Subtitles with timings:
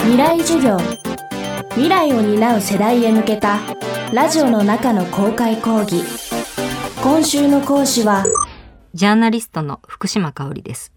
[0.00, 0.78] 未来授業。
[1.70, 3.58] 未来を担う世代へ向けた
[4.12, 6.02] ラジオの中の公開講義。
[7.02, 8.24] 今週の講師は
[8.94, 10.92] ジャーナリストの福島香織です。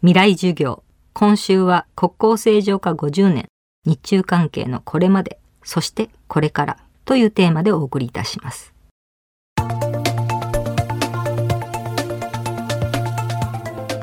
[0.00, 0.82] 未来授業。
[1.12, 3.48] 今週は国交正常化50年。
[3.84, 5.38] 日中関係のこれまで。
[5.64, 6.76] そしてこれから。
[7.04, 8.72] というテーマでお送りいたします。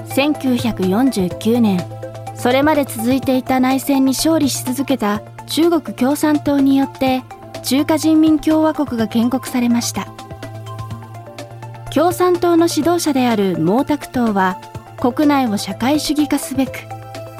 [0.09, 1.98] 1949年
[2.39, 7.21] それまで続いていた内戦に勝利し続けた中国共産党によって
[7.63, 10.07] 中華人民共和国が建国されました。
[11.93, 14.57] 共産党の指導者である毛沢東は
[15.01, 16.71] 国内を社会主義化すべく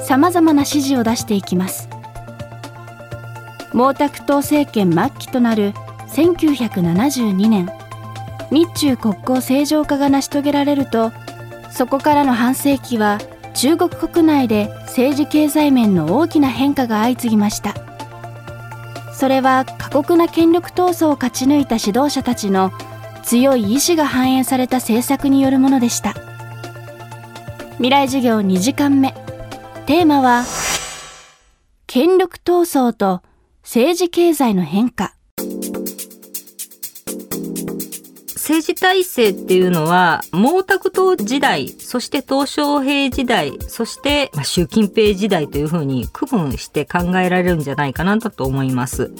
[0.02, 1.88] さまざまな指示を出していきます。
[3.72, 5.72] 毛沢東政権末期となる
[6.08, 7.70] 1972年
[8.50, 11.12] 日中国交正常化が成し遂げられると
[11.70, 13.18] そこからの半世紀は
[13.54, 17.74] 中国国内で政治経済面の大きな変化が相次ぎました。
[19.14, 22.72] それは過酷な権力闘争を勝ち抜いた指導者たちの
[23.22, 26.14] 強い意志が反映された政策によるものでした。
[27.74, 29.14] 未来授業2時間目。
[29.86, 30.44] テーマは
[31.86, 33.22] 権力闘争と
[33.62, 35.14] 政治経済の変化。
[38.50, 49.12] 政治体制っていうのは毛沢東時代そして鄧小平時代そして、ま、習近平時代というふうに区分して考えられるんじゃないかなと思います。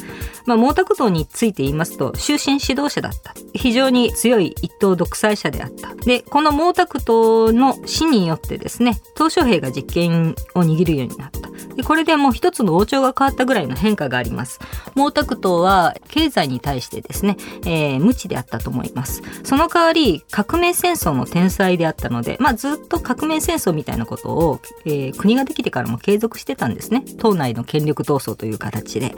[0.47, 3.33] まあ、毛沢東について言いますと終身指導者だった。
[3.55, 5.95] 非常に強い一党独裁者であった。
[5.95, 11.51] でこの毛沢東の死によってですね鄧小平が実権を握るようになった。
[11.77, 14.59] でこれでもう一つの王朝が変わったぐらいの変化があります。
[14.97, 19.20] 毛沢東は経済に対してですね、えー、無知であったと思います。
[19.45, 27.05] その代わり革命戦争の天才であったので、まあ、ずっと革命戦争みたいなことを、えー、国ができてからも継続してたんですね。
[27.19, 29.15] 党内の権力闘争という形で。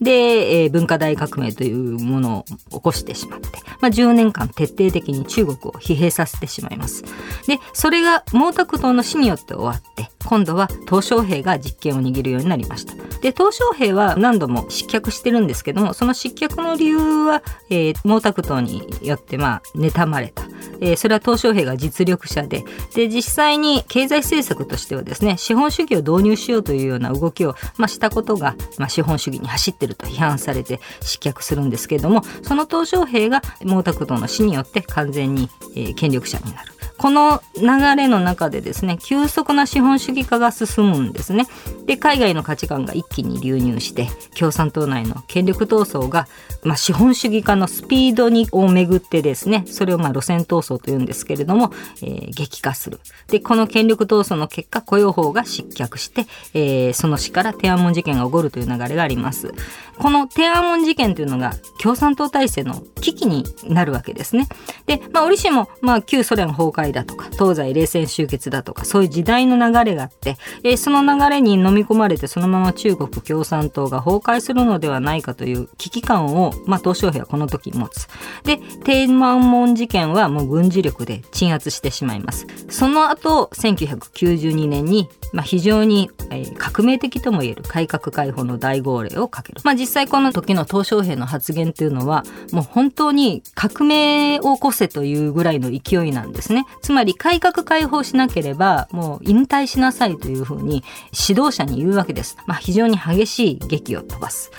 [0.00, 3.48] で、えー、文化大革命というものを起こしてしまって、
[3.80, 7.04] まあ、10年間徹底的に中国を疲弊させてしまいます。
[7.46, 12.94] でそれが毛沢東の死によって終わって今度は鄧小平が実権を握るようになりました。
[13.20, 20.44] で鄧小平は何度も失脚してるんですけどもその失脚の理由は、えー、毛沢東によってまあ妬まれた
[20.80, 22.64] えー、それは鄧小平が実力者で
[22.94, 36.72] で実際に経済政策としてはですね資本主義を導入しようというような動きを、まあ、したことが、まあ、資本主義に走ってると批判されて失脚するんですけれどもその鄧小平が毛沢東の死によって完全に、えー、権力者になる。
[37.02, 41.48] この流れの中でですね急速な資本主義化が進むんですね。
[41.84, 44.06] で海外の価値観が一気に流入して
[44.38, 46.28] 共産党内の権力闘争が、
[46.62, 53.00] まあ、資本主義化のスピードにをめぐってですねそれをまあ路線闘争というんですけれども、えー、激化する。
[53.26, 59.52] でこの権力闘争の結果雇用法が失脚して、えー、その死から天安門事件が起こるという流れがあります。
[59.98, 64.46] この天安門事件というのが共産党体制の危機になるわけですね。
[64.86, 78.08] で、まあ、折しも、まあ、旧ソ連崩壊だとか東西冷戦終結だとかそういう時代の流れがあって、えー、その流れに飲み込まれてそのまま中国共産党が崩壊するのではないかという危機感を、まあ、鄧小平はこの時持つ。
[78.44, 82.46] で天安門事件はもう軍事力で鎮圧してしまいます。
[82.68, 89.60] その後1992年に、まあ、非常に、えー、革命的ともいえる改革開放の大号令をかける。
[89.64, 96.64] まあ、実際この時の鄧小平の発言というのはもう本当に革命を起こせというぐらいの勢いなんですね。
[96.82, 100.84] つまり改革開放しなければもう引退しなさいというふうに
[101.28, 102.36] 指導者に言うわけです。
[102.46, 104.50] まあ、非常に激しい劇を飛ばす。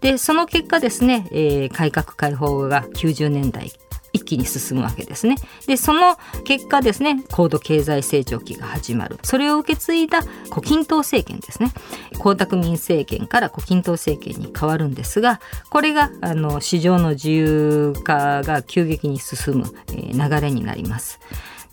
[0.00, 3.72] でその結果ですね、えー、改革開放が90年代
[4.12, 5.36] 一気に進むわけですね。
[5.66, 11.72] でその結果ですね高度経済成長期が始まるそれを受け継いだ胡錦涛政権ですね
[12.12, 21.20] 江沢民政権から胡錦涛政権に変わるんですがこれがあの市場の自由化が急激に進む、えー、流れになります。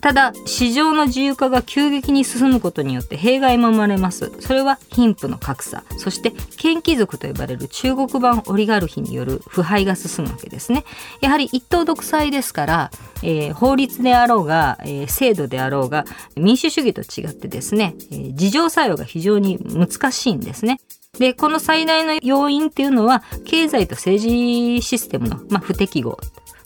[0.00, 4.32] ただ市場の自由化が急激に進むことによって弊害も生まれます。
[4.40, 5.82] それは貧富の格差。
[5.96, 10.84] そして権貴族と呼ばれる中国版オリガルヒによる腐敗が進むわけですね。
[11.20, 12.90] やはり一党独裁ですから、
[13.22, 16.04] えー、法律であろうが、えー、制度であろうが
[16.36, 20.80] 民主主義と違ってですね、えー、自浄作用が非常に難しいんですね。
[21.18, 26.18] でこの最大の要因っていうのは経済と政治システムの、まあ、不適合。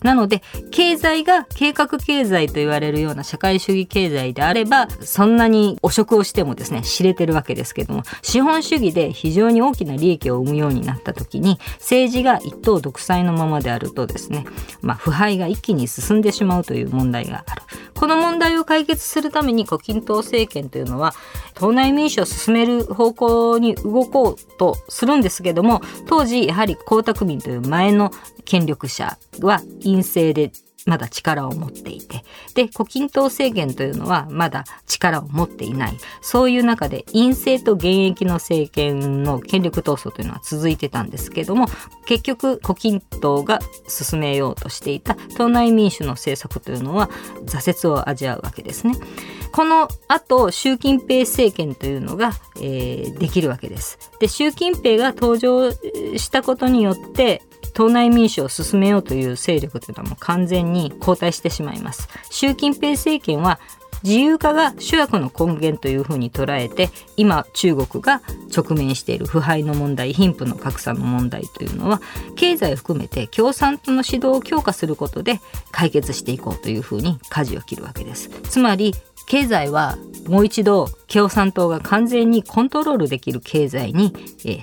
[0.03, 0.41] なので
[0.71, 14.45] 経済が計画経済と言われるような社会主義経済であればそんなに汚職をしてもですね知れてるわけですけども資本主義で非常に大きな利益を生むようになった時に政治が一党独裁のままであるとですね、
[14.81, 17.63] まあ、腐敗が一気に進んでしまうという問題がある。
[18.03, 21.13] この問題を解決するために胡錦涛政権というのは
[21.53, 28.11] 党内民主を進める方向に動こうとするんですけども当時やはり江沢民という前の
[28.43, 29.61] 権力者は
[29.93, 30.51] 陰性で
[30.85, 32.23] まだ力を持っていて
[32.55, 41.67] で胡錦涛政権というのはまだ力を持っていないそういう中で陰性と現役の政権の権力闘争というのは続いてたんですけども
[42.05, 47.09] 結局胡錦涛が進めようとしていた党内民主の政策というのは
[47.45, 48.95] 挫折を味わうわけですね。
[49.53, 54.11] この後習近平政権というのが、えー、できるわけです。
[54.19, 57.43] で習近平が登場したことによって
[57.73, 62.07] 党内民主を進めようという勢力というのはもう完全に後退してしまいます。
[62.29, 63.59] 習近平政権は
[64.03, 68.21] 自由化が主役の根源というふうに捉えて今中国が
[68.55, 72.01] 直面している腐敗の問題貧富の格差の問題というのは
[72.35, 75.39] 経済を含めて共産党の指導を強化することで
[75.71, 78.29] 解決していこうというふうに舵を切るわけです。
[78.29, 78.93] つまり
[79.25, 79.97] 経済は
[80.27, 84.13] もう一度共産党が完全にコントロールできる経済に、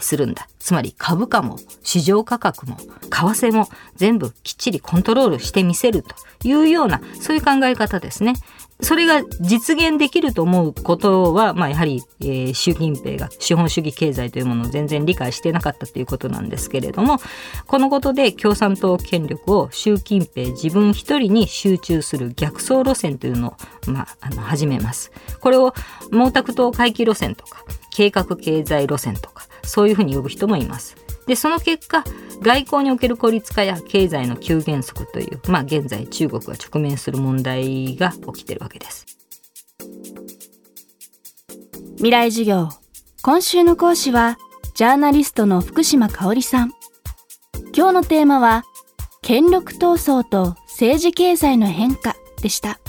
[0.00, 0.48] するんだ。
[0.58, 6.14] つまり株価も市場価格も為替も全部きっちりコントロールしてみせると
[6.44, 8.34] いうようなそういう考え方ですね。
[8.82, 17.18] それが実現できると思うことは、まあ、やはり、えー、習近平が資本主義経済というものを全然理解してなかったということなんですけれども
[17.66, 23.56] このことで共産党権力を習近平自分一人に集中する逆走路線というの
[23.86, 25.12] を、まあ、あの始めます。
[25.40, 25.72] これを
[26.10, 31.09] 毛沢東回帰路線とか計画経済路線とかそういうふうに呼ぶ人もいます。
[31.26, 32.04] でその結果
[32.42, 39.06] 外交における孤立化や経済の急減速という、まあ、現在中国が直面する問題が起きてるわけです。
[41.96, 42.68] 未来授業。
[43.22, 44.38] 今週の講師は
[44.74, 46.72] ジャーナリストの福島香織さん。
[47.76, 48.64] 今日のテーマは
[49.20, 52.80] 権力闘争と政治経済の変化でした。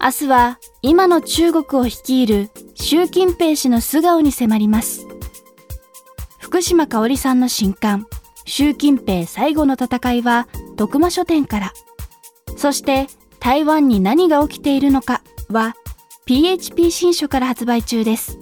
[0.00, 5.07] 明日は今の中国を率いる習近平氏の素顔に迫ります。
[6.48, 8.06] 福島香織さんの新刊、
[8.46, 10.48] 習近平最後の戦いは
[10.78, 11.72] 徳間書店から。
[12.56, 13.06] そして
[13.38, 15.74] 台湾に何が起きているのかは
[16.24, 18.38] PHP 新書から発売中です。